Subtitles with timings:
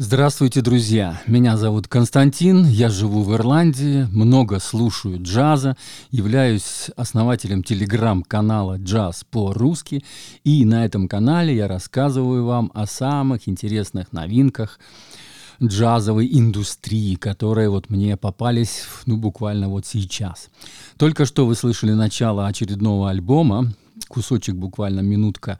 [0.00, 1.20] Здравствуйте, друзья!
[1.26, 5.76] Меня зовут Константин, я живу в Ирландии, много слушаю джаза,
[6.12, 10.04] являюсь основателем телеграм-канала «Джаз по-русски»,
[10.44, 14.78] и на этом канале я рассказываю вам о самых интересных новинках
[15.60, 20.48] джазовой индустрии, которые вот мне попались, ну, буквально вот сейчас.
[20.96, 23.72] Только что вы слышали начало очередного альбома,
[24.06, 25.58] кусочек буквально минутка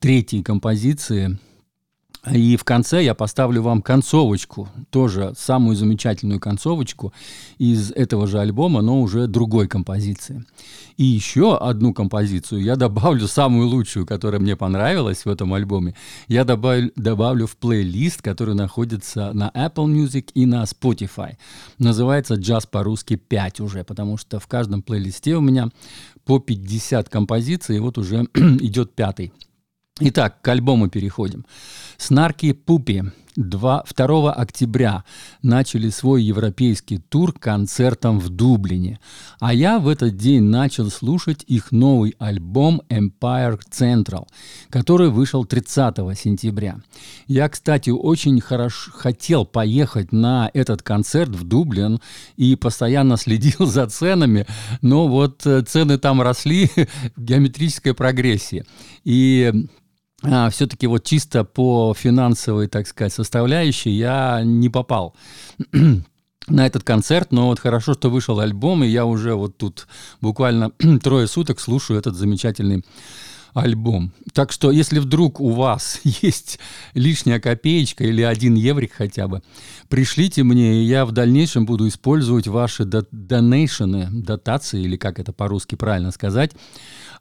[0.00, 1.38] третьей композиции–
[2.28, 7.14] и в конце я поставлю вам концовочку, тоже самую замечательную концовочку
[7.56, 10.44] из этого же альбома, но уже другой композиции.
[10.98, 15.94] И еще одну композицию я добавлю, самую лучшую, которая мне понравилась в этом альбоме,
[16.28, 21.38] я добавлю, добавлю в плейлист, который находится на Apple Music и на Spotify.
[21.78, 25.70] Называется «Джаз по-русски 5» уже, потому что в каждом плейлисте у меня
[26.26, 29.32] по 50 композиций, и вот уже идет пятый.
[30.02, 31.44] Итак, к альбому переходим.
[31.98, 33.02] Снарки Пупи
[33.36, 35.04] 2, 2 октября
[35.42, 38.98] начали свой европейский тур концертом в Дублине.
[39.40, 44.26] А я в этот день начал слушать их новый альбом Empire Central,
[44.70, 46.80] который вышел 30 сентября.
[47.26, 52.00] Я, кстати, очень хорошо хотел поехать на этот концерт в Дублин
[52.36, 54.46] и постоянно следил за ценами,
[54.82, 56.70] но вот э, цены там росли
[57.16, 58.64] в геометрической прогрессии.
[59.04, 59.68] И
[60.22, 65.14] а, все-таки вот чисто по финансовой, так сказать, составляющей я не попал
[66.48, 69.86] на этот концерт, но вот хорошо, что вышел альбом, и я уже вот тут
[70.20, 70.72] буквально
[71.02, 72.84] трое суток слушаю этот замечательный
[73.54, 74.12] альбом.
[74.32, 76.58] Так что, если вдруг у вас есть
[76.94, 79.42] лишняя копеечка или один еврик хотя бы,
[79.88, 85.74] пришлите мне, и я в дальнейшем буду использовать ваши донейшены, дотации, или как это по-русски
[85.74, 86.52] правильно сказать,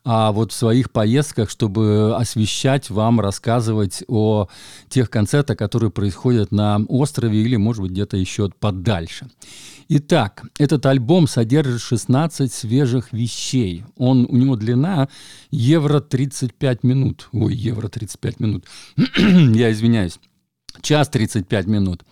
[0.06, 4.48] а вот в своих поездках, чтобы освещать вам, рассказывать о
[4.88, 9.28] тех концертах, которые происходят на острове или, может быть, где-то еще подальше.
[9.92, 13.84] Итак, этот альбом содержит 16 свежих вещей.
[13.98, 15.10] Он, у него длина
[15.50, 17.30] евро 35 минут.
[17.32, 18.66] Ой, евро 35 минут.
[18.98, 20.20] Я извиняюсь.
[20.82, 22.04] Час 35 минут.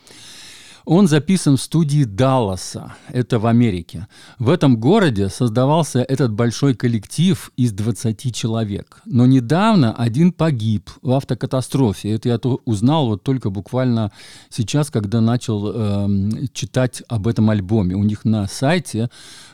[0.86, 4.08] Он записан в студии Далласа, это в Америке.
[4.40, 9.02] В этом городе создавался этот большой коллектив из 20 человек.
[9.06, 12.12] Но недавно один погиб в автокатастрофе.
[12.12, 14.14] Это я узнал вот только буквально
[14.50, 17.96] сейчас, когда начал э, читать об этом альбоме.
[17.96, 19.10] У них на сайте,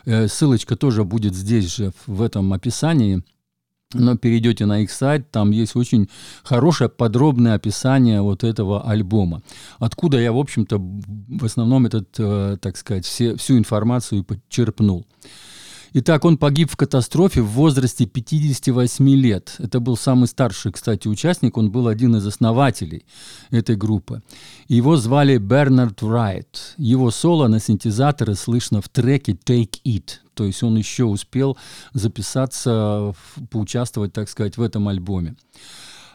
[0.05, 3.23] э, ссылочка тоже будет здесь же в этом описании,
[3.93, 6.09] но перейдете на их сайт, там есть очень
[6.43, 9.41] хорошее подробное описание вот этого альбома.
[9.79, 15.05] Откуда я, в общем-то, в основном этот, э, так сказать, все, всю информацию подчерпнул.
[15.95, 19.55] Итак, он погиб в катастрофе в возрасте 58 лет.
[19.59, 21.55] Это был самый старший, кстати, участник.
[21.55, 23.05] Он был один из основателей
[23.51, 24.23] этой группы.
[24.67, 26.73] Его звали Бернард Райт.
[26.77, 30.13] Его соло на синтезаторы слышно в треке «Take It».
[30.33, 31.59] То есть он еще успел
[31.93, 33.13] записаться,
[33.51, 35.35] поучаствовать, так сказать, в этом альбоме.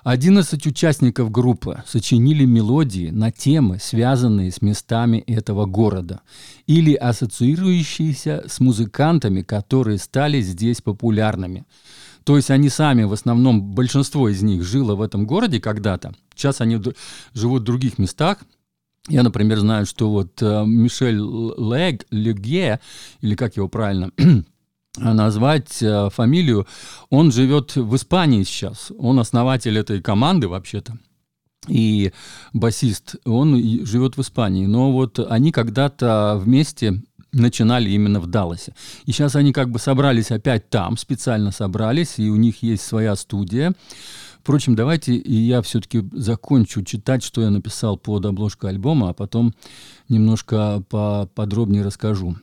[0.05, 6.21] 11 участников группы сочинили мелодии на темы, связанные с местами этого города
[6.67, 11.67] или ассоциирующиеся с музыкантами, которые стали здесь популярными.
[12.25, 16.13] То есть они сами, в основном, большинство из них жило в этом городе когда-то.
[16.35, 16.81] Сейчас они
[17.33, 18.39] живут в других местах.
[19.09, 22.81] Я, например, знаю, что вот э, Мишель Лег, Леге,
[23.23, 24.11] или как его правильно
[24.97, 26.67] назвать э, фамилию.
[27.11, 28.93] Он живет в Испании сейчас.
[28.99, 30.99] Он основатель этой команды вообще-то.
[31.67, 32.13] И
[32.53, 34.67] басист, он живет в Испании.
[34.67, 37.03] Но вот они когда-то вместе
[37.33, 38.75] начинали именно в Далласе.
[39.05, 43.17] И сейчас они как бы собрались опять там, специально собрались, и у них есть своя
[43.17, 43.75] студия.
[44.41, 49.55] Впрочем, давайте и я все-таки закончу читать, что я написал под обложкой альбома, а потом
[50.09, 52.37] немножко поподробнее расскажу.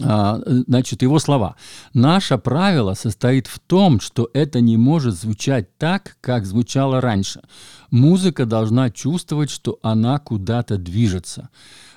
[0.00, 1.56] А, значит, его слова.
[1.92, 7.40] «Наше правило состоит в том, что это не может звучать так, как звучало раньше.
[7.90, 11.48] Музыка должна чувствовать, что она куда-то движется.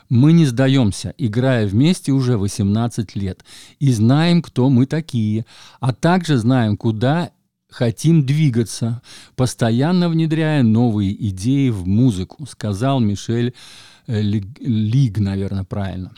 [0.09, 3.45] Мы не сдаемся, играя вместе уже 18 лет,
[3.79, 5.45] и знаем, кто мы такие,
[5.79, 7.31] а также знаем, куда
[7.69, 9.01] хотим двигаться,
[9.35, 13.53] постоянно внедряя новые идеи в музыку», сказал Мишель
[14.07, 16.11] э, Лиг, наверное, правильно.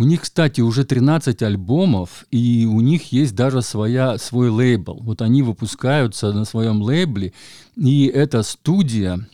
[0.00, 4.98] У них, кстати, уже 13 альбомов, и у них есть даже своя, свой лейбл.
[5.02, 7.34] Вот они выпускаются на своем лейбле,
[7.76, 9.28] и эта студия,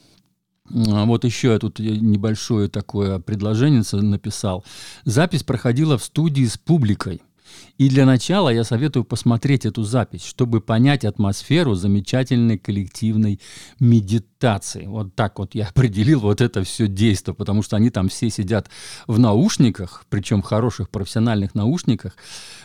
[0.68, 4.64] а, вот еще я тут небольшое такое предложение написал.
[5.04, 7.22] Запись проходила в студии с публикой.
[7.78, 13.40] И для начала я советую посмотреть эту запись, чтобы понять атмосферу замечательной коллективной
[13.80, 14.86] медитации.
[14.86, 18.68] Вот так вот я определил вот это все действие, потому что они там все сидят
[19.06, 22.16] в наушниках, причем хороших профессиональных наушниках,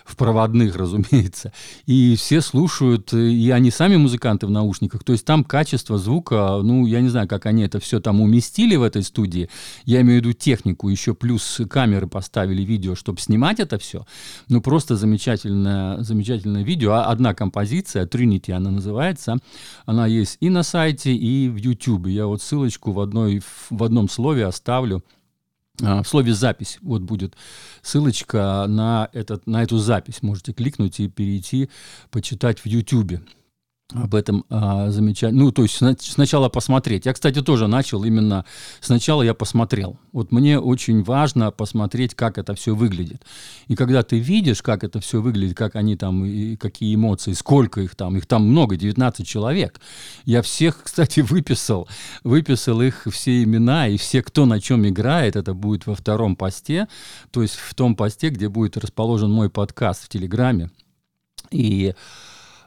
[0.05, 1.53] в проводных, разумеется,
[1.85, 6.85] и все слушают, и они сами музыканты в наушниках, то есть там качество звука, ну,
[6.85, 9.49] я не знаю, как они это все там уместили в этой студии,
[9.85, 14.05] я имею в виду технику, еще плюс камеры поставили видео, чтобы снимать это все,
[14.47, 19.37] ну, просто замечательное, замечательное видео, а одна композиция, Trinity она называется,
[19.85, 24.09] она есть и на сайте, и в YouTube, я вот ссылочку в, одной, в одном
[24.09, 25.03] слове оставлю,
[25.81, 27.35] а, в слове «запись» вот будет
[27.81, 30.21] ссылочка на, этот, на эту запись.
[30.21, 31.69] Можете кликнуть и перейти,
[32.11, 33.21] почитать в YouTube
[33.93, 35.45] об этом а, замечательно.
[35.45, 37.05] Ну, то есть сначала посмотреть.
[37.05, 38.45] Я, кстати, тоже начал именно
[38.79, 39.99] сначала я посмотрел.
[40.11, 43.23] Вот мне очень важно посмотреть, как это все выглядит.
[43.67, 47.81] И когда ты видишь, как это все выглядит, как они там, и какие эмоции, сколько
[47.81, 49.79] их там, их там много, 19 человек.
[50.25, 51.87] Я всех, кстати, выписал.
[52.23, 55.35] Выписал их все имена и все, кто на чем играет.
[55.35, 56.87] Это будет во втором посте.
[57.31, 60.69] То есть в том посте, где будет расположен мой подкаст в Телеграме.
[61.49, 61.93] И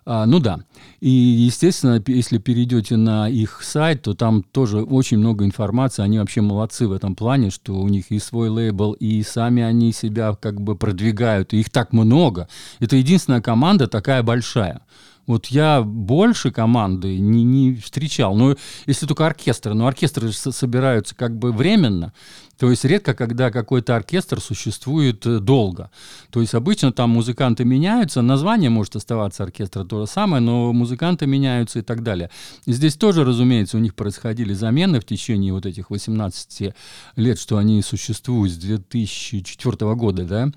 [0.06, 0.60] а, ну да.
[1.00, 6.02] И, естественно, если перейдете на их сайт, то там тоже очень много информации.
[6.02, 9.92] Они вообще молодцы в этом плане, что у них и свой лейбл, и сами они
[9.92, 11.54] себя как бы продвигают.
[11.54, 12.48] И их так много.
[12.80, 14.82] Это единственная команда такая большая.
[15.26, 18.34] Вот я больше команды не, не встречал.
[18.36, 18.56] Но
[18.86, 19.74] если только оркестры.
[19.74, 22.12] Но оркестры собираются как бы временно.
[22.58, 25.90] То есть редко, когда какой-то оркестр существует э, долго.
[26.30, 31.26] То есть обычно там музыканты меняются, название может оставаться оркестра то же самое, но музыканты
[31.26, 32.30] меняются и так далее.
[32.66, 36.74] И здесь тоже, разумеется, у них происходили замены в течение вот этих 18
[37.16, 40.52] лет, что они существуют с 2004 года, да.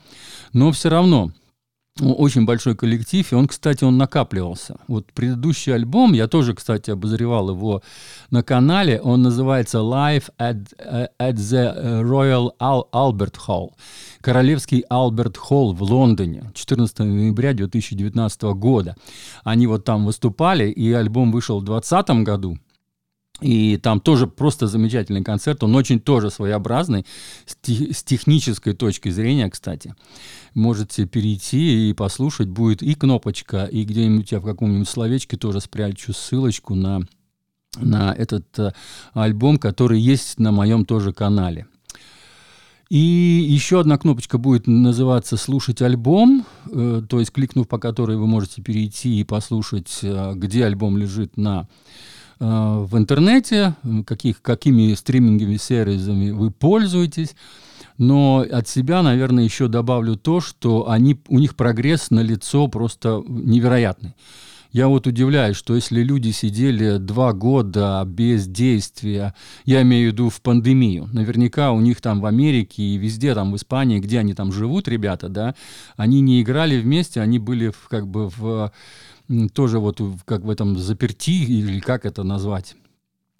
[0.53, 1.31] Но все равно
[1.99, 4.77] очень большой коллектив, и он, кстати, он накапливался.
[4.87, 7.81] Вот предыдущий альбом, я тоже, кстати, обозревал его
[8.29, 10.67] на канале, он называется Live at,
[11.19, 13.71] at the Royal Albert Hall,
[14.21, 18.95] Королевский Альберт Холл в Лондоне, 14 ноября 2019 года.
[19.43, 22.57] Они вот там выступали, и альбом вышел в 2020 году,
[23.41, 27.05] и там тоже просто замечательный концерт, он очень тоже своеобразный,
[27.45, 29.93] с, с технической точки зрения, кстати.
[30.55, 36.13] Можете перейти и послушать, будет и кнопочка, и где-нибудь я в каком-нибудь словечке тоже спрячу
[36.13, 37.01] ссылочку на,
[37.77, 38.71] на этот э,
[39.13, 41.67] альбом, который есть на моем тоже канале.
[42.89, 48.25] И еще одна кнопочка будет называться «Слушать альбом», э, то есть кликнув по которой вы
[48.25, 51.67] можете перейти и послушать, э, где альбом лежит на
[52.39, 53.75] в интернете,
[54.05, 57.35] каких, какими стриминговыми сервисами вы пользуетесь.
[57.97, 63.23] Но от себя, наверное, еще добавлю то, что они, у них прогресс на лицо просто
[63.27, 64.13] невероятный.
[64.71, 69.33] Я вот удивляюсь, что если люди сидели два года без действия,
[69.65, 73.51] я имею в виду в пандемию, наверняка у них там в Америке и везде, там
[73.51, 75.55] в Испании, где они там живут, ребята, да,
[75.95, 78.71] они не играли вместе, они были в, как бы в
[79.53, 82.75] тоже вот как в этом заперти, или как это назвать,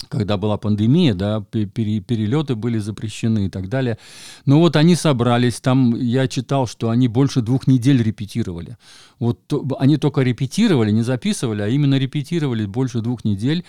[0.10, 3.98] когда была пандемия, да, перелеты были запрещены и так далее.
[4.46, 8.77] Но вот они собрались, там я читал, что они больше двух недель репетировали.
[9.20, 13.66] Вот то, они только репетировали, не записывали, а именно репетировали больше двух недель,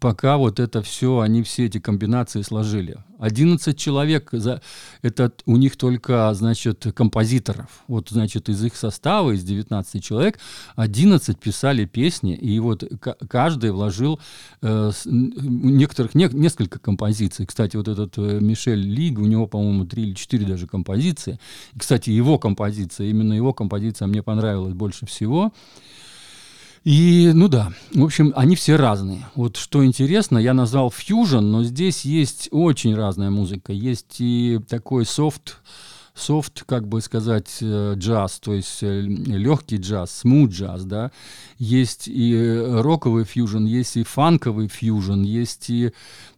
[0.00, 2.98] пока вот это все, они все эти комбинации сложили.
[3.22, 4.60] 11 человек, за,
[5.00, 7.84] это у них только, значит, композиторов.
[7.86, 10.40] Вот, значит, из их состава, из 19 человек,
[10.74, 12.82] 11 писали песни, и вот
[13.28, 14.18] каждый вложил
[14.60, 17.46] э, некоторых, не, несколько композиций.
[17.46, 21.38] Кстати, вот этот э, Мишель Лиг, у него, по-моему, 3 или 4 даже композиции.
[21.78, 25.52] Кстати, его композиция, именно его композиция мне понравилась больше всего.
[26.84, 29.24] И, ну да, в общем, они все разные.
[29.36, 33.72] Вот что интересно, я назвал фьюжн, но здесь есть очень разная музыка.
[33.72, 35.58] Есть и такой софт,
[36.14, 41.12] софт, как бы сказать, э, джаз, то есть э, легкий джаз, смут джаз, да.
[41.58, 42.36] Есть и
[42.68, 45.92] роковый фьюжн, есть и фанковый фьюжн, есть и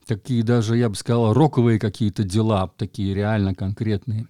[0.07, 4.29] такие даже, я бы сказал, роковые какие-то дела, такие реально конкретные.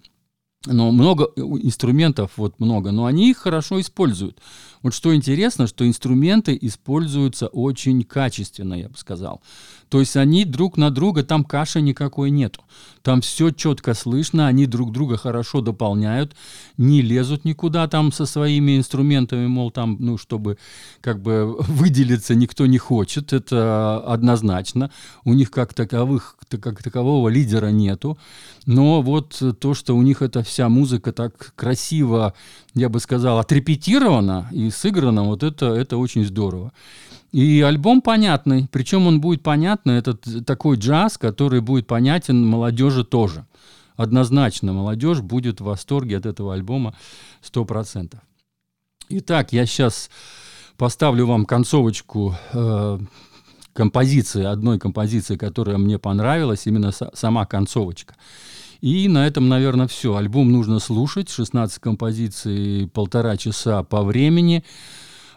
[0.65, 4.39] Но много э, инструментов, вот много, но они их хорошо используют.
[4.81, 9.41] Вот что интересно, что инструменты используются очень качественно, я бы сказал.
[9.89, 12.61] То есть они друг на друга, там каши никакой нету.
[13.01, 16.35] Там все четко слышно, они друг друга хорошо дополняют,
[16.77, 20.57] не лезут никуда там со своими инструментами, мол, там, ну, чтобы
[21.01, 24.91] как бы выделиться никто не хочет, это однозначно.
[25.23, 28.17] У них как таковых, как такового лидера нету.
[28.65, 32.33] Но вот то, что у них это все вся музыка так красиво,
[32.75, 36.71] я бы сказал, отрепетирована и сыграна, вот это, это очень здорово.
[37.33, 43.45] И альбом понятный, причем он будет понятный, это такой джаз, который будет понятен молодежи тоже.
[43.97, 46.95] Однозначно молодежь будет в восторге от этого альбома
[47.43, 48.15] 100%.
[49.09, 50.09] Итак, я сейчас
[50.77, 52.99] поставлю вам концовочку э,
[53.73, 58.15] композиции, одной композиции, которая мне понравилась, именно сама концовочка.
[58.85, 60.15] И на этом, наверное, все.
[60.15, 61.31] Альбом нужно слушать.
[61.31, 64.63] 16 композиций, полтора часа по времени.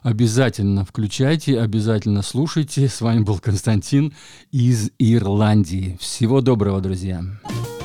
[0.03, 2.89] Обязательно включайте, обязательно слушайте.
[2.89, 4.13] С вами был Константин
[4.53, 5.97] из Ирландии.
[5.99, 7.23] Всего доброго, друзья.
[7.23, 7.78] Друзья.